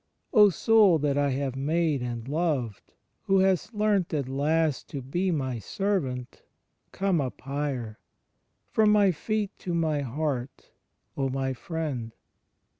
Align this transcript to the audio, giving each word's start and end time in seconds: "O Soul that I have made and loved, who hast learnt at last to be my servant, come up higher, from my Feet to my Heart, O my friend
"O 0.33 0.49
Soul 0.49 0.97
that 0.97 1.15
I 1.15 1.29
have 1.29 1.55
made 1.55 2.01
and 2.01 2.27
loved, 2.27 2.95
who 3.25 3.37
hast 3.37 3.75
learnt 3.75 4.15
at 4.15 4.27
last 4.27 4.89
to 4.89 4.99
be 4.99 5.29
my 5.29 5.59
servant, 5.59 6.41
come 6.91 7.21
up 7.21 7.41
higher, 7.41 7.99
from 8.71 8.91
my 8.91 9.11
Feet 9.11 9.51
to 9.59 9.75
my 9.75 9.99
Heart, 10.01 10.71
O 11.15 11.29
my 11.29 11.53
friend 11.53 12.13